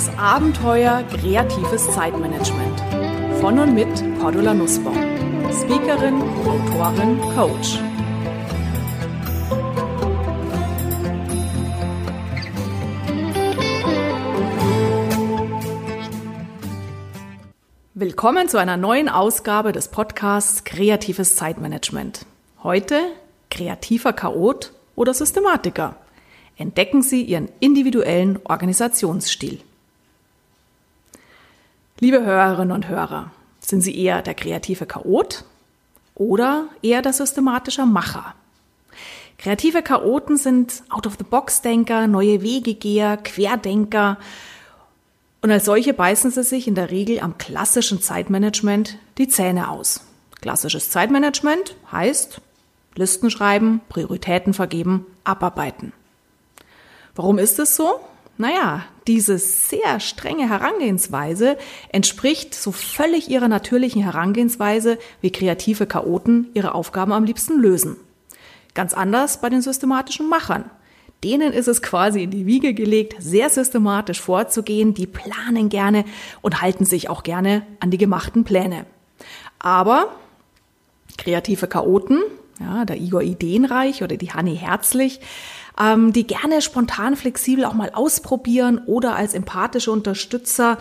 Das 0.00 0.16
Abenteuer 0.16 1.04
kreatives 1.10 1.86
Zeitmanagement. 1.90 2.80
Von 3.38 3.58
und 3.58 3.74
mit 3.74 3.86
Cordula 4.18 4.54
Nussbaum. 4.54 4.96
Speakerin, 5.52 6.22
Autorin, 6.46 7.20
Coach. 7.36 7.78
Willkommen 17.92 18.48
zu 18.48 18.56
einer 18.56 18.78
neuen 18.78 19.10
Ausgabe 19.10 19.72
des 19.72 19.88
Podcasts 19.88 20.64
Kreatives 20.64 21.36
Zeitmanagement. 21.36 22.24
Heute 22.62 22.96
kreativer 23.50 24.14
Chaot 24.14 24.72
oder 24.96 25.12
Systematiker. 25.12 25.96
Entdecken 26.56 27.02
Sie 27.02 27.20
Ihren 27.20 27.50
individuellen 27.60 28.38
Organisationsstil. 28.44 29.60
Liebe 32.02 32.24
Hörerinnen 32.24 32.72
und 32.72 32.88
Hörer, 32.88 33.30
sind 33.58 33.82
Sie 33.82 33.94
eher 33.94 34.22
der 34.22 34.32
kreative 34.32 34.86
Chaot 34.86 35.44
oder 36.14 36.68
eher 36.80 37.02
der 37.02 37.12
systematische 37.12 37.84
Macher? 37.84 38.34
Kreative 39.36 39.82
Chaoten 39.82 40.38
sind 40.38 40.82
Out-of-the-Box-Denker, 40.88 42.06
neue 42.06 42.40
Wegegeher, 42.40 43.18
Querdenker 43.18 44.16
und 45.42 45.50
als 45.50 45.66
solche 45.66 45.92
beißen 45.92 46.30
sie 46.30 46.42
sich 46.42 46.66
in 46.66 46.74
der 46.74 46.90
Regel 46.90 47.20
am 47.20 47.36
klassischen 47.36 48.00
Zeitmanagement 48.00 48.96
die 49.18 49.28
Zähne 49.28 49.68
aus. 49.68 50.00
Klassisches 50.40 50.88
Zeitmanagement 50.88 51.76
heißt 51.92 52.40
Listen 52.94 53.30
schreiben, 53.30 53.82
Prioritäten 53.90 54.54
vergeben, 54.54 55.04
abarbeiten. 55.24 55.92
Warum 57.14 57.36
ist 57.36 57.58
es 57.58 57.76
so? 57.76 58.00
Naja, 58.40 58.86
diese 59.06 59.36
sehr 59.36 60.00
strenge 60.00 60.48
Herangehensweise 60.48 61.58
entspricht 61.90 62.54
so 62.54 62.72
völlig 62.72 63.28
ihrer 63.28 63.48
natürlichen 63.48 64.02
Herangehensweise, 64.02 64.98
wie 65.20 65.30
kreative 65.30 65.86
Chaoten 65.86 66.48
ihre 66.54 66.74
Aufgaben 66.74 67.12
am 67.12 67.24
liebsten 67.24 67.60
lösen. 67.60 67.98
Ganz 68.72 68.94
anders 68.94 69.42
bei 69.42 69.50
den 69.50 69.60
systematischen 69.60 70.26
Machern. 70.26 70.70
Denen 71.22 71.52
ist 71.52 71.68
es 71.68 71.82
quasi 71.82 72.22
in 72.22 72.30
die 72.30 72.46
Wiege 72.46 72.72
gelegt, 72.72 73.16
sehr 73.18 73.50
systematisch 73.50 74.22
vorzugehen, 74.22 74.94
die 74.94 75.06
planen 75.06 75.68
gerne 75.68 76.06
und 76.40 76.62
halten 76.62 76.86
sich 76.86 77.10
auch 77.10 77.24
gerne 77.24 77.66
an 77.78 77.90
die 77.90 77.98
gemachten 77.98 78.44
Pläne. 78.44 78.86
Aber 79.58 80.16
kreative 81.18 81.66
Chaoten, 81.66 82.22
ja, 82.58 82.86
der 82.86 82.96
Igor 82.96 83.20
Ideenreich 83.20 84.02
oder 84.02 84.16
die 84.16 84.32
Hanni 84.32 84.56
Herzlich, 84.56 85.20
ähm, 85.80 86.12
die 86.12 86.26
gerne 86.26 86.62
spontan 86.62 87.16
flexibel 87.16 87.64
auch 87.64 87.74
mal 87.74 87.90
ausprobieren 87.90 88.82
oder 88.86 89.16
als 89.16 89.34
empathische 89.34 89.90
Unterstützer 89.90 90.78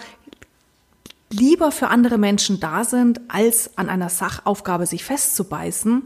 lieber 1.32 1.72
für 1.72 1.90
andere 1.90 2.18
Menschen 2.18 2.60
da 2.60 2.84
sind, 2.84 3.22
als 3.28 3.78
an 3.78 3.88
einer 3.88 4.10
Sachaufgabe 4.10 4.86
sich 4.86 5.04
festzubeißen. 5.04 6.04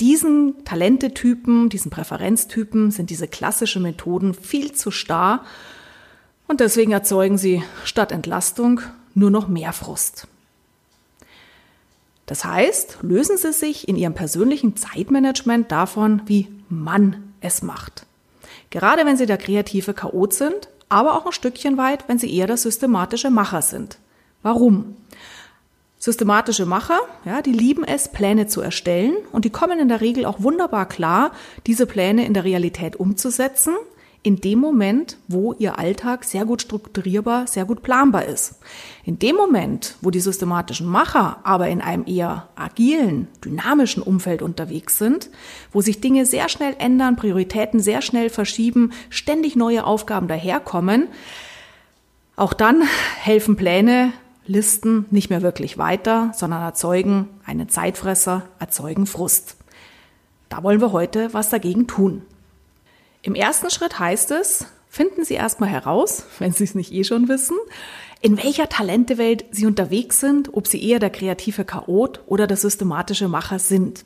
Diesen 0.00 0.64
Talentetypen, 0.64 1.68
diesen 1.68 1.90
Präferenztypen 1.90 2.90
sind 2.90 3.10
diese 3.10 3.28
klassischen 3.28 3.82
Methoden 3.82 4.34
viel 4.34 4.72
zu 4.72 4.90
starr 4.90 5.44
und 6.46 6.60
deswegen 6.60 6.92
erzeugen 6.92 7.38
sie 7.38 7.62
statt 7.84 8.12
Entlastung 8.12 8.80
nur 9.14 9.30
noch 9.30 9.48
mehr 9.48 9.72
Frust. 9.72 10.28
Das 12.26 12.44
heißt, 12.44 12.98
lösen 13.02 13.36
Sie 13.38 13.52
sich 13.52 13.88
in 13.88 13.96
Ihrem 13.96 14.14
persönlichen 14.14 14.76
Zeitmanagement 14.76 15.70
davon, 15.70 16.22
wie 16.26 16.48
man 16.68 17.32
es 17.40 17.62
macht. 17.62 18.05
Gerade 18.70 19.06
wenn 19.06 19.16
Sie 19.16 19.26
der 19.26 19.38
kreative 19.38 19.94
Chaot 19.94 20.32
sind, 20.32 20.68
aber 20.88 21.16
auch 21.16 21.26
ein 21.26 21.32
Stückchen 21.32 21.76
weit, 21.76 22.08
wenn 22.08 22.18
Sie 22.18 22.34
eher 22.34 22.46
der 22.46 22.56
systematische 22.56 23.30
Macher 23.30 23.62
sind. 23.62 23.98
Warum? 24.42 24.96
Systematische 25.98 26.66
Macher, 26.66 27.00
ja, 27.24 27.42
die 27.42 27.52
lieben 27.52 27.82
es, 27.82 28.08
Pläne 28.08 28.46
zu 28.46 28.60
erstellen 28.60 29.16
und 29.32 29.44
die 29.44 29.50
kommen 29.50 29.80
in 29.80 29.88
der 29.88 30.00
Regel 30.00 30.26
auch 30.26 30.40
wunderbar 30.40 30.86
klar, 30.86 31.32
diese 31.66 31.86
Pläne 31.86 32.26
in 32.26 32.34
der 32.34 32.44
Realität 32.44 32.96
umzusetzen, 32.96 33.74
in 34.26 34.40
dem 34.40 34.58
Moment, 34.58 35.18
wo 35.28 35.52
ihr 35.52 35.78
Alltag 35.78 36.24
sehr 36.24 36.44
gut 36.44 36.60
strukturierbar, 36.60 37.46
sehr 37.46 37.64
gut 37.64 37.82
planbar 37.82 38.24
ist. 38.24 38.56
In 39.04 39.20
dem 39.20 39.36
Moment, 39.36 39.94
wo 40.00 40.10
die 40.10 40.18
systematischen 40.18 40.88
Macher 40.88 41.38
aber 41.44 41.68
in 41.68 41.80
einem 41.80 42.04
eher 42.08 42.48
agilen, 42.56 43.28
dynamischen 43.44 44.02
Umfeld 44.02 44.42
unterwegs 44.42 44.98
sind, 44.98 45.30
wo 45.70 45.80
sich 45.80 46.00
Dinge 46.00 46.26
sehr 46.26 46.48
schnell 46.48 46.74
ändern, 46.80 47.14
Prioritäten 47.14 47.78
sehr 47.78 48.02
schnell 48.02 48.28
verschieben, 48.28 48.90
ständig 49.10 49.54
neue 49.54 49.84
Aufgaben 49.84 50.26
daherkommen, 50.26 51.06
auch 52.34 52.52
dann 52.52 52.82
helfen 53.20 53.54
Pläne, 53.54 54.12
Listen 54.48 55.06
nicht 55.10 55.30
mehr 55.30 55.42
wirklich 55.42 55.78
weiter, 55.78 56.32
sondern 56.34 56.62
erzeugen 56.62 57.28
einen 57.44 57.68
Zeitfresser, 57.68 58.42
erzeugen 58.58 59.06
Frust. 59.06 59.56
Da 60.48 60.64
wollen 60.64 60.80
wir 60.80 60.90
heute 60.90 61.32
was 61.32 61.48
dagegen 61.48 61.86
tun. 61.86 62.22
Im 63.26 63.34
ersten 63.34 63.68
Schritt 63.70 63.98
heißt 63.98 64.30
es, 64.30 64.66
finden 64.88 65.24
Sie 65.24 65.34
erstmal 65.34 65.68
heraus, 65.68 66.22
wenn 66.38 66.52
Sie 66.52 66.62
es 66.62 66.76
nicht 66.76 66.92
eh 66.92 67.02
schon 67.02 67.28
wissen, 67.28 67.56
in 68.20 68.40
welcher 68.40 68.68
Talentewelt 68.68 69.46
Sie 69.50 69.66
unterwegs 69.66 70.20
sind, 70.20 70.54
ob 70.54 70.68
Sie 70.68 70.88
eher 70.88 71.00
der 71.00 71.10
kreative 71.10 71.64
Chaot 71.64 72.20
oder 72.26 72.46
der 72.46 72.56
systematische 72.56 73.26
Macher 73.26 73.58
sind. 73.58 74.04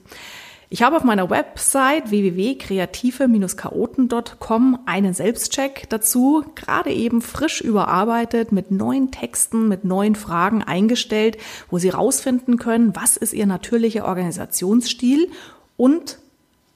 Ich 0.71 0.83
habe 0.83 0.97
auf 0.97 1.05
meiner 1.05 1.29
Website 1.29 2.11
www.kreative-chaoten.com 2.11 4.79
einen 4.87 5.13
Selbstcheck 5.13 5.85
dazu, 5.91 6.43
gerade 6.55 6.91
eben 6.91 7.21
frisch 7.21 7.61
überarbeitet, 7.61 8.53
mit 8.53 8.71
neuen 8.71 9.11
Texten, 9.11 9.69
mit 9.69 9.85
neuen 9.85 10.15
Fragen 10.15 10.63
eingestellt, 10.63 11.37
wo 11.69 11.77
Sie 11.77 11.91
rausfinden 11.91 12.57
können, 12.57 12.97
was 12.97 13.19
ist 13.19 13.35
Ihr 13.35 13.45
natürlicher 13.45 14.07
Organisationsstil 14.07 15.31
und 15.77 16.17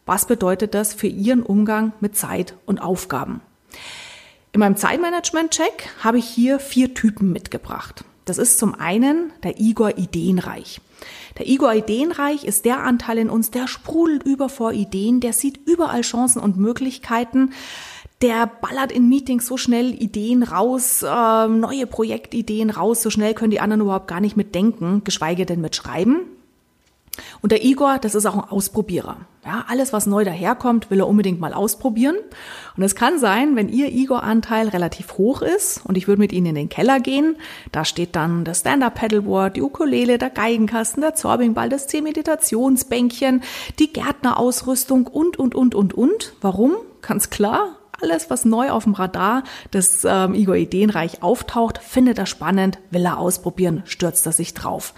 was 0.06 0.26
bedeutet 0.26 0.74
das 0.74 0.94
für 0.94 1.06
Ihren 1.06 1.42
Umgang 1.42 1.92
mit 2.00 2.16
Zeit 2.16 2.54
und 2.66 2.80
Aufgaben? 2.80 3.40
In 4.52 4.60
meinem 4.60 4.76
Zeitmanagement-Check 4.76 5.88
habe 6.02 6.18
ich 6.18 6.26
hier 6.26 6.58
vier 6.58 6.94
Typen 6.94 7.32
mitgebracht. 7.32 8.04
Das 8.24 8.38
ist 8.38 8.58
zum 8.58 8.74
einen 8.74 9.32
der 9.42 9.60
Igor 9.60 9.98
Ideenreich. 9.98 10.80
Der 11.38 11.48
Igor 11.48 11.74
Ideenreich 11.74 12.44
ist 12.44 12.64
der 12.64 12.82
Anteil 12.82 13.18
in 13.18 13.28
uns, 13.28 13.50
der 13.50 13.66
sprudelt 13.66 14.22
über 14.22 14.48
vor 14.48 14.72
Ideen, 14.72 15.20
der 15.20 15.32
sieht 15.32 15.66
überall 15.66 16.02
Chancen 16.02 16.40
und 16.40 16.56
Möglichkeiten, 16.56 17.52
der 18.22 18.46
ballert 18.46 18.92
in 18.92 19.08
Meetings 19.08 19.46
so 19.46 19.56
schnell 19.56 19.92
Ideen 20.00 20.42
raus, 20.42 21.02
äh, 21.02 21.48
neue 21.48 21.86
Projektideen 21.86 22.70
raus, 22.70 23.02
so 23.02 23.10
schnell 23.10 23.34
können 23.34 23.50
die 23.50 23.60
anderen 23.60 23.82
überhaupt 23.82 24.08
gar 24.08 24.20
nicht 24.20 24.36
mitdenken, 24.36 25.02
geschweige 25.04 25.44
denn 25.44 25.60
mitschreiben. 25.60 26.20
Und 27.40 27.52
der 27.52 27.64
Igor, 27.64 27.98
das 27.98 28.14
ist 28.14 28.26
auch 28.26 28.34
ein 28.34 28.50
Ausprobierer. 28.50 29.18
Ja, 29.44 29.64
alles, 29.68 29.92
was 29.92 30.06
neu 30.06 30.24
daherkommt, 30.24 30.90
will 30.90 31.00
er 31.00 31.08
unbedingt 31.08 31.38
mal 31.38 31.52
ausprobieren. 31.52 32.16
Und 32.76 32.82
es 32.82 32.94
kann 32.94 33.18
sein, 33.18 33.56
wenn 33.56 33.68
Ihr 33.68 33.92
Igor-Anteil 33.92 34.68
relativ 34.68 35.18
hoch 35.18 35.42
ist 35.42 35.82
und 35.84 35.98
ich 35.98 36.08
würde 36.08 36.20
mit 36.20 36.32
Ihnen 36.32 36.46
in 36.46 36.54
den 36.54 36.68
Keller 36.70 36.98
gehen, 36.98 37.36
da 37.70 37.84
steht 37.84 38.16
dann 38.16 38.44
das 38.44 38.60
Stand-Up-Paddleboard, 38.60 39.56
die 39.56 39.62
Ukulele, 39.62 40.16
der 40.16 40.30
Geigenkasten, 40.30 41.02
der 41.02 41.14
Zorbingball, 41.14 41.68
das 41.68 41.86
C-Meditationsbänkchen, 41.88 43.42
die 43.78 43.92
Gärtnerausrüstung 43.92 45.06
und, 45.06 45.38
und, 45.38 45.54
und, 45.54 45.74
und, 45.74 45.92
und. 45.92 46.32
Warum? 46.40 46.76
Ganz 47.02 47.28
klar, 47.28 47.76
alles, 48.00 48.30
was 48.30 48.44
neu 48.44 48.70
auf 48.70 48.84
dem 48.84 48.94
Radar 48.94 49.44
des 49.72 50.04
ähm, 50.04 50.34
Igor 50.34 50.56
Ideenreich 50.56 51.22
auftaucht, 51.22 51.78
findet 51.78 52.18
er 52.18 52.26
spannend, 52.26 52.78
will 52.90 53.04
er 53.04 53.18
ausprobieren, 53.18 53.82
stürzt 53.84 54.24
er 54.26 54.32
sich 54.32 54.54
drauf. 54.54 54.94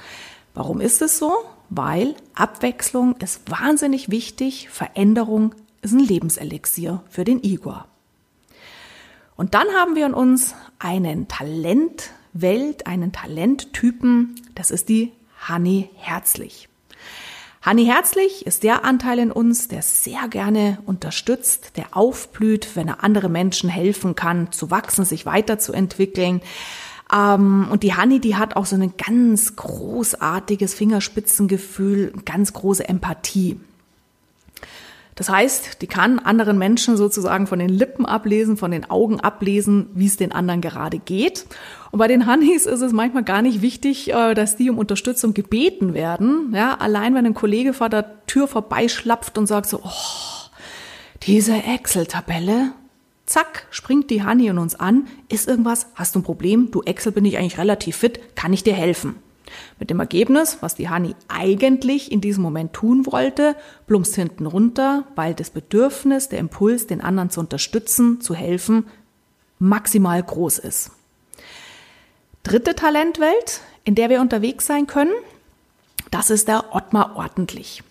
Warum 0.54 0.80
ist 0.80 1.02
es 1.02 1.18
so? 1.18 1.32
Weil 1.68 2.14
Abwechslung 2.34 3.16
ist 3.16 3.50
wahnsinnig 3.50 4.10
wichtig, 4.10 4.68
Veränderung 4.70 5.54
ist 5.82 5.92
ein 5.92 6.00
Lebenselixier 6.00 7.02
für 7.08 7.24
den 7.24 7.42
Igor. 7.42 7.86
Und 9.36 9.54
dann 9.54 9.68
haben 9.74 9.96
wir 9.96 10.06
in 10.06 10.14
uns 10.14 10.54
einen 10.78 11.28
Talentwelt, 11.28 12.86
einen 12.86 13.12
Talenttypen, 13.12 14.40
das 14.54 14.70
ist 14.70 14.88
die 14.88 15.12
Hanni 15.38 15.90
Herzlich. 15.96 16.68
Hanni 17.60 17.84
Herzlich 17.84 18.46
ist 18.46 18.62
der 18.62 18.84
Anteil 18.84 19.18
in 19.18 19.32
uns, 19.32 19.68
der 19.68 19.82
sehr 19.82 20.28
gerne 20.28 20.78
unterstützt, 20.86 21.72
der 21.76 21.96
aufblüht, 21.96 22.76
wenn 22.76 22.88
er 22.88 23.02
andere 23.02 23.28
Menschen 23.28 23.68
helfen 23.68 24.14
kann, 24.14 24.52
zu 24.52 24.70
wachsen, 24.70 25.04
sich 25.04 25.26
weiterzuentwickeln, 25.26 26.42
ähm, 27.12 27.68
und 27.70 27.82
die 27.82 27.94
Hanni, 27.94 28.20
die 28.20 28.36
hat 28.36 28.56
auch 28.56 28.66
so 28.66 28.76
ein 28.76 28.94
ganz 28.96 29.56
großartiges 29.56 30.74
Fingerspitzengefühl, 30.74 32.12
ganz 32.24 32.52
große 32.52 32.88
Empathie. 32.88 33.60
Das 35.14 35.30
heißt, 35.30 35.80
die 35.80 35.86
kann 35.86 36.18
anderen 36.18 36.58
Menschen 36.58 36.98
sozusagen 36.98 37.46
von 37.46 37.58
den 37.58 37.70
Lippen 37.70 38.04
ablesen, 38.04 38.58
von 38.58 38.70
den 38.70 38.90
Augen 38.90 39.18
ablesen, 39.18 39.88
wie 39.94 40.06
es 40.06 40.18
den 40.18 40.30
anderen 40.30 40.60
gerade 40.60 40.98
geht. 40.98 41.46
Und 41.90 41.98
bei 41.98 42.06
den 42.06 42.26
Hannis 42.26 42.66
ist 42.66 42.82
es 42.82 42.92
manchmal 42.92 43.24
gar 43.24 43.40
nicht 43.40 43.62
wichtig, 43.62 44.12
äh, 44.12 44.34
dass 44.34 44.56
die 44.56 44.68
um 44.68 44.76
Unterstützung 44.76 45.32
gebeten 45.32 45.94
werden. 45.94 46.52
Ja, 46.54 46.74
allein 46.74 47.14
wenn 47.14 47.24
ein 47.24 47.32
Kollege 47.32 47.72
vor 47.72 47.88
der 47.88 48.26
Tür 48.26 48.46
vorbeischlapft 48.46 49.38
und 49.38 49.46
sagt 49.46 49.70
so, 49.70 49.80
oh, 49.82 50.50
diese 51.22 51.54
Excel-Tabelle, 51.54 52.72
Zack, 53.26 53.66
springt 53.70 54.10
die 54.10 54.24
Honey 54.24 54.46
in 54.46 54.58
uns 54.58 54.76
an. 54.76 55.08
Ist 55.28 55.48
irgendwas? 55.48 55.88
Hast 55.96 56.14
du 56.14 56.20
ein 56.20 56.22
Problem? 56.24 56.70
Du 56.70 56.82
Excel 56.82 57.12
bin 57.12 57.24
ich 57.24 57.36
eigentlich 57.36 57.58
relativ 57.58 57.96
fit. 57.96 58.20
Kann 58.36 58.52
ich 58.52 58.62
dir 58.62 58.74
helfen? 58.74 59.16
Mit 59.78 59.90
dem 59.90 60.00
Ergebnis, 60.00 60.58
was 60.60 60.74
die 60.74 60.88
Honey 60.88 61.14
eigentlich 61.28 62.10
in 62.10 62.20
diesem 62.20 62.42
Moment 62.42 62.72
tun 62.72 63.06
wollte, 63.06 63.56
plumpst 63.86 64.14
hinten 64.14 64.46
runter, 64.46 65.04
weil 65.14 65.34
das 65.34 65.50
Bedürfnis, 65.50 66.28
der 66.28 66.38
Impuls, 66.38 66.86
den 66.86 67.00
anderen 67.00 67.30
zu 67.30 67.40
unterstützen, 67.40 68.20
zu 68.20 68.34
helfen, 68.34 68.86
maximal 69.58 70.22
groß 70.22 70.58
ist. 70.58 70.92
Dritte 72.42 72.74
Talentwelt, 72.74 73.60
in 73.84 73.96
der 73.96 74.08
wir 74.08 74.20
unterwegs 74.20 74.66
sein 74.66 74.86
können, 74.86 75.14
das 76.10 76.30
ist 76.30 76.46
der 76.48 76.74
Ottmar 76.74 77.16
ordentlich. 77.16 77.82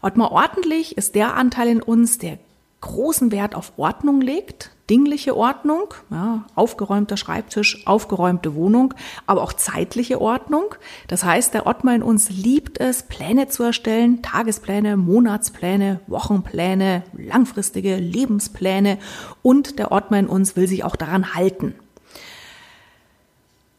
Ottmar 0.00 0.30
ordentlich 0.30 0.96
ist 0.96 1.14
der 1.16 1.34
Anteil 1.34 1.68
in 1.68 1.82
uns, 1.82 2.18
der 2.18 2.38
großen 2.80 3.32
Wert 3.32 3.54
auf 3.54 3.72
Ordnung 3.76 4.20
legt, 4.20 4.70
dingliche 4.88 5.36
Ordnung, 5.36 5.94
ja, 6.10 6.44
aufgeräumter 6.54 7.16
Schreibtisch, 7.16 7.86
aufgeräumte 7.86 8.54
Wohnung, 8.54 8.94
aber 9.26 9.42
auch 9.42 9.52
zeitliche 9.52 10.20
Ordnung. 10.20 10.74
Das 11.08 11.24
heißt, 11.24 11.54
der 11.54 11.66
Ottmar 11.66 11.94
in 11.94 12.02
uns 12.02 12.30
liebt 12.30 12.78
es, 12.80 13.02
Pläne 13.02 13.48
zu 13.48 13.62
erstellen, 13.64 14.22
Tagespläne, 14.22 14.96
Monatspläne, 14.96 16.00
Wochenpläne, 16.06 17.02
langfristige 17.12 17.96
Lebenspläne 17.96 18.98
und 19.42 19.78
der 19.78 19.92
Ottmar 19.92 20.20
in 20.20 20.28
uns 20.28 20.56
will 20.56 20.68
sich 20.68 20.84
auch 20.84 20.96
daran 20.96 21.34
halten. 21.34 21.74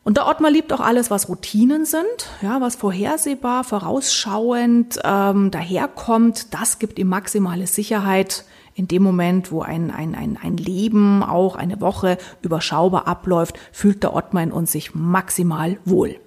Und 0.07 0.15
der 0.15 0.25
Ottmar 0.27 0.49
liebt 0.49 0.71
auch 0.71 0.79
alles, 0.79 1.11
was 1.11 1.27
Routinen 1.27 1.83
sind, 1.83 2.29
ja, 2.41 2.61
was 2.61 2.77
vorhersehbar, 2.77 3.65
vorausschauend 3.65 4.99
ähm, 5.03 5.51
daherkommt. 5.51 6.53
Das 6.53 6.79
gibt 6.79 6.97
ihm 6.97 7.09
maximale 7.09 7.67
Sicherheit 7.67 8.45
in 8.77 8.87
dem 8.87 9.01
Moment, 9.01 9.51
wo 9.51 9.63
ein, 9.63 9.89
ein, 9.89 10.13
ein, 10.13 10.37
ein 10.41 10.55
Leben, 10.55 11.23
auch 11.23 11.55
eine 11.55 11.81
Woche 11.81 12.19
überschaubar 12.43 13.07
abläuft, 13.07 13.57
fühlt 13.71 14.03
der 14.03 14.13
Ottmar 14.13 14.43
in 14.43 14.51
uns 14.51 14.71
sich 14.71 14.93
maximal 14.93 15.79
wohl. 15.83 16.17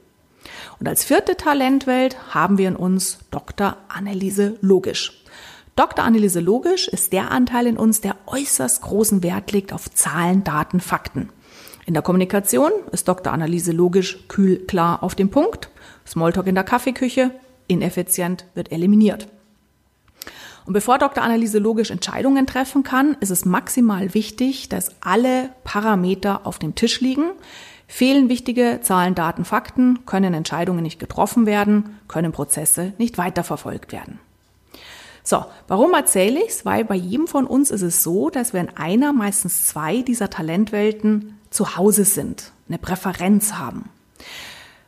Und 0.81 0.88
als 0.88 1.05
vierte 1.05 1.37
Talentwelt 1.37 2.35
haben 2.35 2.58
wir 2.58 2.67
in 2.67 2.75
uns 2.75 3.20
Dr. 3.31 3.76
Anneliese 3.88 4.56
Logisch. 4.62 5.23
Dr. 5.76 6.05
Anneliese 6.05 6.41
Logisch 6.41 6.88
ist 6.88 7.12
der 7.12 7.31
Anteil 7.31 7.69
in 7.69 7.76
uns, 7.76 8.00
der 8.00 8.17
äußerst 8.26 8.82
großen 8.82 9.23
Wert 9.23 9.52
legt 9.52 9.73
auf 9.73 9.88
Zahlen, 9.88 10.43
Daten, 10.43 10.81
Fakten. 10.81 11.29
In 11.87 11.94
der 11.94 12.02
Kommunikation 12.02 12.73
ist 12.91 13.06
Dr. 13.06 13.32
Analyse 13.32 13.73
logisch, 13.73 14.26
kühl, 14.26 14.58
klar 14.67 15.05
auf 15.05 15.14
den 15.14 15.31
Punkt. 15.31 15.70
Smalltalk 16.05 16.49
in 16.49 16.56
der 16.56 16.64
Kaffeeküche, 16.64 17.31
ineffizient, 17.69 18.44
wird 18.55 18.73
eliminiert. 18.73 19.29
Und 20.70 20.75
bevor 20.75 20.99
Dr. 20.99 21.25
Analyse 21.25 21.58
logisch 21.58 21.90
Entscheidungen 21.90 22.46
treffen 22.46 22.84
kann, 22.84 23.17
ist 23.19 23.31
es 23.31 23.44
maximal 23.44 24.14
wichtig, 24.14 24.69
dass 24.69 24.94
alle 25.00 25.50
Parameter 25.64 26.46
auf 26.46 26.61
dem 26.61 26.76
Tisch 26.76 27.00
liegen. 27.00 27.32
Fehlen 27.88 28.28
wichtige 28.28 28.78
Zahlen, 28.81 29.17
Daten, 29.17 29.44
Fakten, 29.44 30.06
können 30.06 30.32
Entscheidungen 30.32 30.84
nicht 30.84 31.00
getroffen 31.00 31.44
werden, 31.44 31.99
können 32.06 32.31
Prozesse 32.31 32.93
nicht 32.99 33.19
weiterverfolgt 33.19 33.90
werden. 33.90 34.20
So, 35.25 35.44
warum 35.67 35.93
erzähle 35.93 36.40
ich's? 36.44 36.64
Weil 36.64 36.84
bei 36.84 36.94
jedem 36.94 37.26
von 37.26 37.49
uns 37.49 37.73
ist 37.73 37.82
es 37.82 38.05
so, 38.05 38.31
dass 38.31 38.52
wir 38.52 38.61
in 38.61 38.76
einer, 38.76 39.12
meistens 39.12 39.66
zwei 39.66 40.02
dieser 40.02 40.31
Talentwelten 40.31 41.37
zu 41.50 41.76
Hause 41.76 42.05
sind, 42.05 42.52
eine 42.69 42.78
Präferenz 42.78 43.55
haben. 43.55 43.88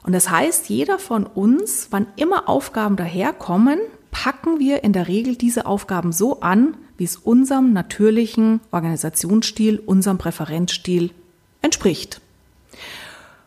Und 0.05 0.12
das 0.12 0.31
heißt, 0.31 0.69
jeder 0.69 1.00
von 1.00 1.26
uns, 1.26 1.88
wann 1.90 2.06
immer 2.14 2.49
Aufgaben 2.49 2.94
daherkommen, 2.94 3.81
packen 4.12 4.61
wir 4.61 4.85
in 4.85 4.93
der 4.93 5.09
Regel 5.09 5.35
diese 5.35 5.67
Aufgaben 5.67 6.12
so 6.12 6.41
an, 6.41 6.76
wie 6.97 7.05
es 7.05 7.17
unserem 7.17 7.73
natürlichen 7.73 8.61
Organisationsstil, 8.70 9.82
unserem 9.85 10.19
Präferenzstil 10.19 11.11
entspricht. 11.62 12.20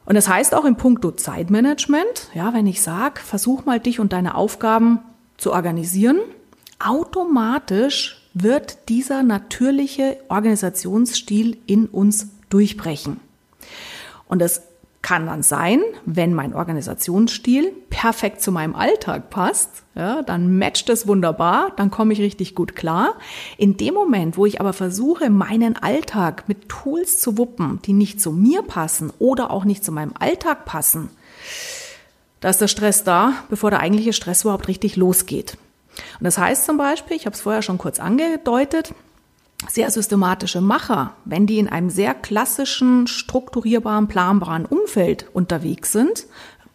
Und 0.06 0.16
das 0.16 0.28
heißt 0.28 0.54
auch 0.54 0.66
im 0.66 0.76
Punkto 0.76 1.12
Zeitmanagement, 1.12 2.30
ja, 2.34 2.54
wenn 2.54 2.68
ich 2.68 2.82
sage, 2.82 3.22
versuch 3.22 3.66
mal 3.66 3.80
dich 3.80 4.00
und 4.00 4.12
deine 4.12 4.36
Aufgaben 4.36 5.00
zu 5.38 5.54
organisieren, 5.54 6.20
automatisch 6.80 8.22
wird 8.34 8.90
dieser 8.90 9.24
natürliche 9.24 10.18
Organisationsstil 10.28 11.58
in 11.66 11.86
uns 11.86 12.28
durchbrechen. 12.50 13.20
Und 14.28 14.40
das 14.40 14.64
kann 15.06 15.28
dann 15.28 15.44
sein, 15.44 15.84
wenn 16.06 16.34
mein 16.34 16.56
Organisationsstil 16.56 17.72
perfekt 17.92 18.42
zu 18.42 18.52
meinem 18.52 18.74
Alltag 18.74 19.30
passt, 19.30 19.84
ja, 19.94 20.24
dann 20.24 20.58
matcht 20.58 20.90
es 20.90 21.06
wunderbar, 21.06 21.74
dann 21.76 21.92
komme 21.92 22.12
ich 22.12 22.20
richtig 22.20 22.56
gut 22.56 22.76
klar. 22.76 23.14
In 23.60 23.78
dem 23.78 23.94
Moment, 23.94 24.36
wo 24.36 24.48
ich 24.48 24.60
aber 24.60 24.74
versuche, 24.74 25.30
meinen 25.30 25.76
Alltag 25.78 26.46
mit 26.48 26.70
Tools 26.70 27.20
zu 27.20 27.38
wuppen, 27.38 27.80
die 27.86 27.94
nicht 27.94 28.20
zu 28.20 28.32
mir 28.32 28.64
passen 28.64 29.14
oder 29.20 29.52
auch 29.52 29.64
nicht 29.64 29.86
zu 29.86 29.92
meinem 29.92 30.14
Alltag 30.18 30.66
passen, 30.66 31.12
da 32.40 32.50
ist 32.50 32.62
der 32.62 32.68
Stress 32.68 33.04
da, 33.04 33.34
bevor 33.48 33.70
der 33.70 33.82
eigentliche 33.82 34.12
Stress 34.12 34.42
überhaupt 34.42 34.68
richtig 34.68 34.96
losgeht. 34.96 35.56
Und 36.20 36.24
das 36.24 36.40
heißt 36.40 36.66
zum 36.66 36.78
Beispiel, 36.78 37.16
ich 37.16 37.28
habe 37.28 37.36
es 37.36 37.42
vorher 37.42 37.62
schon 37.62 37.78
kurz 37.78 38.00
angedeutet, 38.00 38.96
sehr 39.70 39.92
systematische 39.92 40.62
Macher, 40.62 41.14
wenn 41.26 41.48
die 41.48 41.60
in 41.60 41.70
einem 41.70 41.90
sehr 41.90 42.14
klassischen, 42.14 43.08
strukturierbaren, 43.08 44.08
planbaren 44.08 44.66
Umfeld 44.66 45.26
unterwegs 45.34 45.92
sind, 45.92 46.26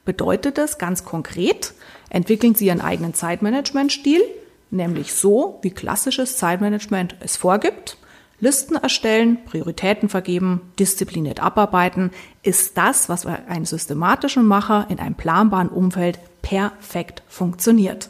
bedeutet 0.04 0.58
das 0.58 0.78
ganz 0.78 1.04
konkret, 1.04 1.74
entwickeln 2.08 2.54
sie 2.54 2.66
ihren 2.66 2.80
eigenen 2.80 3.14
Zeitmanagementstil, 3.14 4.22
nämlich 4.70 5.14
so, 5.14 5.58
wie 5.62 5.70
klassisches 5.70 6.36
Zeitmanagement 6.36 7.16
es 7.20 7.36
vorgibt. 7.36 7.96
Listen 8.40 8.76
erstellen, 8.76 9.44
Prioritäten 9.44 10.08
vergeben, 10.08 10.62
diszipliniert 10.78 11.40
abarbeiten, 11.40 12.10
ist 12.42 12.78
das, 12.78 13.08
was 13.08 13.24
bei 13.24 13.46
einem 13.46 13.66
systematischen 13.66 14.46
Macher 14.46 14.86
in 14.88 14.98
einem 14.98 15.14
planbaren 15.14 15.68
Umfeld 15.68 16.18
perfekt 16.40 17.22
funktioniert. 17.28 18.08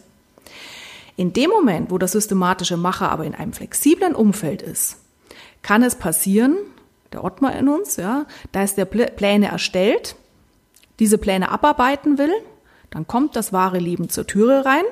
In 1.20 1.34
dem 1.34 1.50
Moment, 1.50 1.90
wo 1.90 1.98
der 1.98 2.08
systematische 2.08 2.78
Macher 2.78 3.10
aber 3.10 3.26
in 3.26 3.34
einem 3.34 3.52
flexiblen 3.52 4.14
Umfeld 4.14 4.62
ist, 4.62 4.96
kann 5.60 5.82
es 5.82 5.96
passieren, 5.96 6.56
der 7.12 7.22
Ottmar 7.24 7.54
in 7.56 7.68
uns, 7.68 7.96
ja, 7.96 8.24
da 8.52 8.62
ist 8.62 8.78
der 8.78 8.86
Pläne 8.86 9.48
erstellt, 9.48 10.16
diese 10.98 11.18
Pläne 11.18 11.50
abarbeiten 11.50 12.16
will, 12.16 12.32
dann 12.88 13.06
kommt 13.06 13.36
das 13.36 13.52
wahre 13.52 13.78
Leben 13.78 14.08
zur 14.08 14.26
Türe 14.26 14.64
rein, 14.64 14.84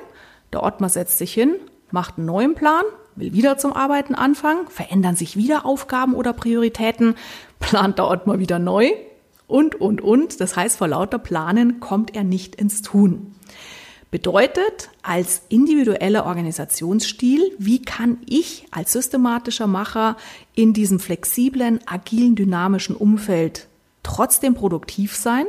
der 0.53 0.61
Ottmar 0.61 0.89
setzt 0.89 1.17
sich 1.17 1.33
hin, 1.33 1.55
macht 1.89 2.19
einen 2.19 2.27
neuen 2.27 2.53
Plan, 2.53 2.83
will 3.15 3.33
wieder 3.33 3.57
zum 3.57 3.73
Arbeiten 3.73 4.13
anfangen, 4.13 4.67
verändern 4.67 5.15
sich 5.15 5.35
wieder 5.35 5.65
Aufgaben 5.65 6.13
oder 6.13 6.33
Prioritäten, 6.33 7.15
plant 7.59 7.97
der 7.97 8.07
Ottmar 8.07 8.37
wieder 8.37 8.59
neu 8.59 8.91
und, 9.47 9.81
und, 9.81 9.99
und. 9.99 10.39
Das 10.39 10.55
heißt, 10.55 10.77
vor 10.77 10.89
lauter 10.89 11.17
Planen 11.17 11.79
kommt 11.79 12.15
er 12.15 12.23
nicht 12.23 12.53
ins 12.53 12.83
Tun. 12.83 13.33
Bedeutet, 14.11 14.89
als 15.03 15.43
individueller 15.49 16.25
Organisationsstil, 16.25 17.51
wie 17.59 17.79
kann 17.79 18.17
ich 18.25 18.65
als 18.71 18.93
systematischer 18.93 19.67
Macher 19.67 20.17
in 20.55 20.73
diesem 20.73 20.99
flexiblen, 20.99 21.79
agilen, 21.85 22.35
dynamischen 22.35 22.95
Umfeld 22.95 23.67
trotzdem 24.01 24.55
produktiv 24.55 25.15
sein? 25.15 25.45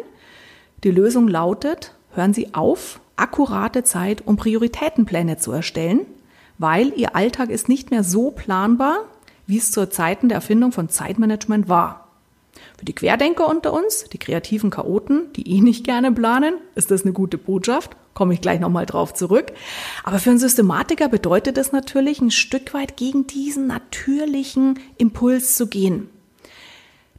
Die 0.84 0.90
Lösung 0.90 1.26
lautet, 1.26 1.94
hören 2.12 2.34
Sie 2.34 2.52
auf, 2.52 3.00
akkurate 3.16 3.82
Zeit, 3.82 4.26
um 4.26 4.36
Prioritätenpläne 4.36 5.38
zu 5.38 5.52
erstellen, 5.52 6.04
weil 6.58 6.92
Ihr 6.96 7.16
Alltag 7.16 7.48
ist 7.48 7.70
nicht 7.70 7.90
mehr 7.90 8.04
so 8.04 8.30
planbar, 8.30 9.04
wie 9.46 9.56
es 9.56 9.72
zur 9.72 9.88
Zeiten 9.88 10.28
der 10.28 10.36
Erfindung 10.36 10.72
von 10.72 10.90
Zeitmanagement 10.90 11.70
war. 11.70 12.09
Für 12.80 12.86
die 12.86 12.94
Querdenker 12.94 13.46
unter 13.46 13.74
uns, 13.74 14.06
die 14.10 14.16
kreativen 14.16 14.70
Chaoten, 14.70 15.30
die 15.36 15.54
eh 15.54 15.60
nicht 15.60 15.84
gerne 15.84 16.10
planen, 16.12 16.54
ist 16.74 16.90
das 16.90 17.02
eine 17.02 17.12
gute 17.12 17.36
Botschaft. 17.36 17.94
Komme 18.14 18.32
ich 18.32 18.40
gleich 18.40 18.58
nochmal 18.58 18.86
drauf 18.86 19.12
zurück. 19.12 19.52
Aber 20.02 20.18
für 20.18 20.30
einen 20.30 20.38
Systematiker 20.38 21.10
bedeutet 21.10 21.58
es 21.58 21.72
natürlich, 21.72 22.22
ein 22.22 22.30
Stück 22.30 22.72
weit 22.72 22.96
gegen 22.96 23.26
diesen 23.26 23.66
natürlichen 23.66 24.78
Impuls 24.96 25.56
zu 25.56 25.66
gehen. 25.66 26.08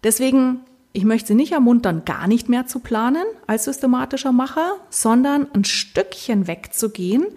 Deswegen, 0.03 0.62
ich 0.94 1.03
möchte 1.03 1.27
Sie 1.27 1.36
nicht 1.36 1.51
ermuntern, 1.51 2.06
gar 2.06 2.27
nicht 2.27 2.50
mehr 2.50 2.65
zu 2.65 2.80
planen 2.80 3.25
als 3.46 3.65
systematischer 3.65 4.32
Macher, 4.32 4.77
sondern 4.89 5.46
ein 5.53 5.63
Stückchen 5.63 6.48
wegzugehen, 6.48 7.27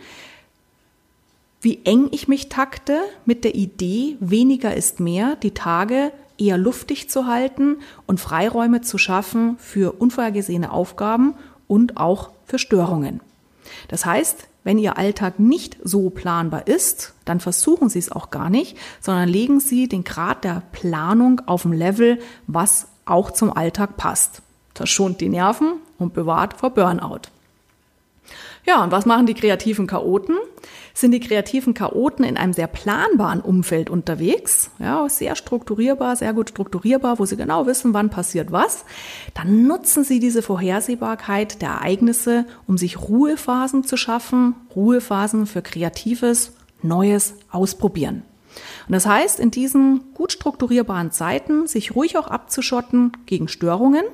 wie 1.60 1.80
eng 1.84 2.08
ich 2.10 2.26
mich 2.26 2.48
takte 2.48 3.00
mit 3.26 3.44
der 3.44 3.54
Idee, 3.54 4.16
weniger 4.18 4.74
ist 4.74 4.98
mehr, 4.98 5.36
die 5.36 5.52
Tage 5.52 6.10
eher 6.38 6.58
luftig 6.58 7.08
zu 7.10 7.26
halten 7.26 7.78
und 8.06 8.20
Freiräume 8.20 8.80
zu 8.80 8.98
schaffen 8.98 9.56
für 9.58 9.92
unvorhergesehene 9.92 10.70
Aufgaben 10.70 11.34
und 11.66 11.96
auch 11.96 12.30
für 12.44 12.58
Störungen. 12.58 13.20
Das 13.88 14.04
heißt, 14.04 14.48
wenn 14.64 14.78
Ihr 14.78 14.96
Alltag 14.96 15.38
nicht 15.38 15.76
so 15.82 16.10
planbar 16.10 16.66
ist, 16.66 17.14
dann 17.24 17.40
versuchen 17.40 17.88
Sie 17.88 17.98
es 17.98 18.10
auch 18.10 18.30
gar 18.30 18.50
nicht, 18.50 18.76
sondern 19.00 19.28
legen 19.28 19.60
Sie 19.60 19.88
den 19.88 20.04
Grad 20.04 20.44
der 20.44 20.62
Planung 20.72 21.42
auf 21.46 21.64
ein 21.64 21.72
Level, 21.72 22.18
was 22.46 22.88
auch 23.04 23.30
zum 23.30 23.54
Alltag 23.54 23.96
passt. 23.96 24.42
Das 24.72 24.88
schont 24.88 25.20
die 25.20 25.28
Nerven 25.28 25.74
und 25.98 26.14
bewahrt 26.14 26.54
vor 26.54 26.70
Burnout. 26.70 27.33
Ja, 28.66 28.82
und 28.82 28.92
was 28.92 29.04
machen 29.04 29.26
die 29.26 29.34
kreativen 29.34 29.86
Chaoten? 29.86 30.36
Sind 30.94 31.12
die 31.12 31.20
kreativen 31.20 31.74
Chaoten 31.74 32.24
in 32.24 32.36
einem 32.36 32.52
sehr 32.52 32.66
planbaren 32.66 33.40
Umfeld 33.40 33.90
unterwegs, 33.90 34.70
ja, 34.78 35.06
sehr 35.08 35.34
strukturierbar, 35.36 36.16
sehr 36.16 36.32
gut 36.32 36.50
strukturierbar, 36.50 37.18
wo 37.18 37.26
sie 37.26 37.36
genau 37.36 37.66
wissen, 37.66 37.92
wann 37.92 38.10
passiert 38.10 38.52
was, 38.52 38.84
dann 39.34 39.66
nutzen 39.66 40.04
sie 40.04 40.20
diese 40.20 40.40
Vorhersehbarkeit 40.40 41.60
der 41.60 41.70
Ereignisse, 41.70 42.46
um 42.66 42.78
sich 42.78 43.00
Ruhephasen 43.00 43.84
zu 43.84 43.96
schaffen, 43.96 44.54
Ruhephasen 44.74 45.46
für 45.46 45.62
kreatives, 45.62 46.52
neues 46.80 47.34
Ausprobieren. 47.50 48.22
Und 48.86 48.92
das 48.92 49.04
heißt, 49.04 49.40
in 49.40 49.50
diesen 49.50 50.14
gut 50.14 50.32
strukturierbaren 50.32 51.10
Zeiten 51.10 51.66
sich 51.66 51.96
ruhig 51.96 52.16
auch 52.16 52.28
abzuschotten 52.28 53.12
gegen 53.26 53.48
Störungen 53.48 54.04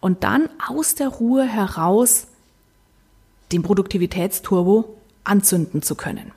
und 0.00 0.24
dann 0.24 0.48
aus 0.66 0.94
der 0.94 1.08
Ruhe 1.08 1.44
heraus 1.44 2.27
den 3.52 3.62
Produktivitätsturbo 3.62 4.96
anzünden 5.24 5.82
zu 5.82 5.94
können. 5.94 6.32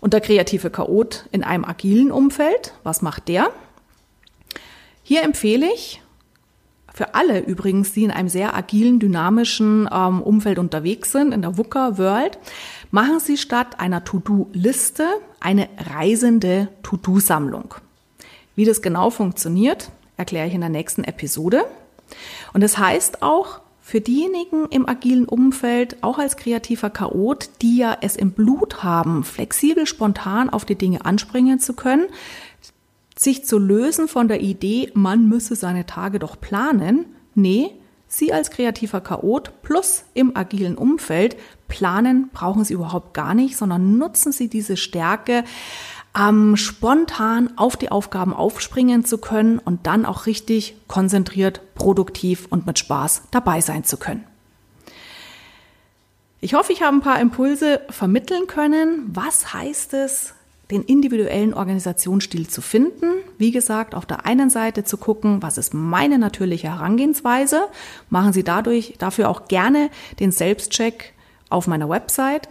Und 0.00 0.12
der 0.12 0.20
kreative 0.20 0.70
Chaot 0.70 1.26
in 1.30 1.44
einem 1.44 1.64
agilen 1.64 2.10
Umfeld, 2.10 2.74
was 2.82 3.02
macht 3.02 3.28
der? 3.28 3.50
Hier 5.02 5.22
empfehle 5.22 5.72
ich, 5.72 6.02
für 6.94 7.14
alle 7.14 7.40
übrigens, 7.40 7.92
die 7.92 8.04
in 8.04 8.10
einem 8.10 8.28
sehr 8.28 8.54
agilen, 8.54 8.98
dynamischen 8.98 9.88
ähm, 9.90 10.20
Umfeld 10.20 10.58
unterwegs 10.58 11.12
sind, 11.12 11.32
in 11.32 11.40
der 11.40 11.56
VUCA 11.56 11.96
World, 11.96 12.38
machen 12.90 13.18
Sie 13.18 13.38
statt 13.38 13.80
einer 13.80 14.04
To-Do-Liste 14.04 15.06
eine 15.40 15.68
reisende 15.78 16.68
To-Do-Sammlung. 16.82 17.74
Wie 18.54 18.66
das 18.66 18.82
genau 18.82 19.08
funktioniert, 19.08 19.90
erkläre 20.18 20.48
ich 20.48 20.54
in 20.54 20.60
der 20.60 20.68
nächsten 20.68 21.04
Episode. 21.04 21.64
Und 22.52 22.60
das 22.60 22.76
heißt 22.76 23.22
auch, 23.22 23.61
für 23.82 24.00
diejenigen 24.00 24.66
im 24.70 24.88
agilen 24.88 25.26
Umfeld, 25.26 26.02
auch 26.02 26.18
als 26.18 26.36
kreativer 26.36 26.88
Chaot, 26.88 27.50
die 27.60 27.78
ja 27.78 27.98
es 28.00 28.16
im 28.16 28.30
Blut 28.30 28.84
haben, 28.84 29.24
flexibel, 29.24 29.86
spontan 29.86 30.48
auf 30.48 30.64
die 30.64 30.76
Dinge 30.76 31.04
anspringen 31.04 31.58
zu 31.58 31.74
können, 31.74 32.06
sich 33.18 33.44
zu 33.44 33.58
lösen 33.58 34.08
von 34.08 34.28
der 34.28 34.40
Idee, 34.40 34.90
man 34.94 35.28
müsse 35.28 35.56
seine 35.56 35.84
Tage 35.84 36.18
doch 36.20 36.40
planen. 36.40 37.06
Nee, 37.34 37.72
Sie 38.06 38.32
als 38.32 38.50
kreativer 38.50 39.00
Chaot 39.00 39.62
plus 39.62 40.04
im 40.12 40.36
agilen 40.36 40.76
Umfeld 40.76 41.36
planen 41.66 42.28
brauchen 42.32 42.62
Sie 42.62 42.74
überhaupt 42.74 43.14
gar 43.14 43.34
nicht, 43.34 43.56
sondern 43.56 43.96
nutzen 43.96 44.32
Sie 44.32 44.48
diese 44.48 44.76
Stärke, 44.76 45.44
ähm, 46.18 46.56
spontan 46.56 47.56
auf 47.56 47.76
die 47.76 47.90
Aufgaben 47.90 48.34
aufspringen 48.34 49.04
zu 49.04 49.18
können 49.18 49.58
und 49.58 49.86
dann 49.86 50.04
auch 50.04 50.26
richtig 50.26 50.76
konzentriert, 50.88 51.60
produktiv 51.74 52.46
und 52.50 52.66
mit 52.66 52.78
Spaß 52.78 53.22
dabei 53.30 53.60
sein 53.60 53.84
zu 53.84 53.96
können. 53.96 54.24
Ich 56.40 56.54
hoffe, 56.54 56.72
ich 56.72 56.82
habe 56.82 56.96
ein 56.96 57.02
paar 57.02 57.20
Impulse 57.20 57.80
vermitteln 57.88 58.48
können. 58.48 59.08
Was 59.14 59.54
heißt 59.54 59.94
es, 59.94 60.34
den 60.72 60.82
individuellen 60.82 61.54
Organisationsstil 61.54 62.48
zu 62.48 62.60
finden? 62.60 63.12
Wie 63.38 63.52
gesagt, 63.52 63.94
auf 63.94 64.06
der 64.06 64.26
einen 64.26 64.50
Seite 64.50 64.82
zu 64.82 64.96
gucken, 64.96 65.40
was 65.40 65.56
ist 65.56 65.72
meine 65.72 66.18
natürliche 66.18 66.68
Herangehensweise? 66.68 67.68
Machen 68.10 68.32
Sie 68.32 68.42
dadurch, 68.42 68.96
dafür 68.98 69.28
auch 69.28 69.46
gerne 69.46 69.88
den 70.18 70.32
Selbstcheck 70.32 71.12
auf 71.48 71.68
meiner 71.68 71.88
Website. 71.88 72.48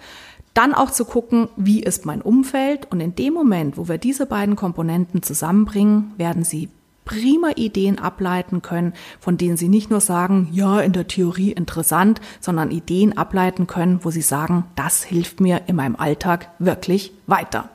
Dann 0.54 0.74
auch 0.74 0.92
zu 0.92 1.06
gucken, 1.06 1.48
wie 1.56 1.82
ist 1.82 2.06
mein 2.06 2.22
Umfeld 2.22 2.92
und 2.92 3.00
in 3.00 3.16
dem 3.16 3.34
Moment, 3.34 3.78
wo 3.78 3.88
wir 3.88 3.98
diese 3.98 4.26
beiden 4.26 4.56
Komponenten 4.56 5.24
zusammenbringen, 5.24 6.14
werden 6.18 6.44
Sie 6.44 6.70
prima 7.06 7.52
Ideen 7.56 8.00
ableiten 8.00 8.62
können, 8.62 8.94
von 9.20 9.38
denen 9.38 9.58
Sie 9.58 9.70
nicht 9.70 9.90
nur 9.90 10.02
sagen, 10.02 10.50
ja, 10.52 10.80
in 10.82 10.94
der 10.94 11.08
Theorie 11.08 11.52
interessant, 11.52 12.22
sondern 12.40 12.72
Ideen 12.72 13.18
ableiten 13.18 13.66
können, 13.68 14.00
wo 14.04 14.12
Sie 14.12 14.22
sagen, 14.22 14.66
das 14.76 15.04
hilft 15.04 15.40
mir 15.40 15.64
in 15.68 15.76
meinem 15.76 15.96
Alltag 15.96 16.50
wirklich 16.60 17.14
weiter. 17.28 17.70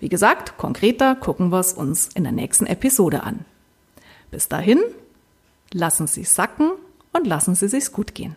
Wie 0.00 0.08
gesagt, 0.08 0.56
konkreter 0.56 1.16
gucken 1.16 1.50
wir 1.50 1.60
es 1.60 1.72
uns 1.72 2.08
in 2.14 2.22
der 2.22 2.32
nächsten 2.32 2.66
Episode 2.66 3.24
an. 3.24 3.44
Bis 4.30 4.48
dahin, 4.48 4.78
lassen 5.72 6.06
Sie 6.06 6.24
sacken 6.24 6.70
und 7.12 7.26
lassen 7.26 7.54
Sie 7.54 7.68
sich's 7.68 7.92
gut 7.92 8.14
gehen. 8.14 8.36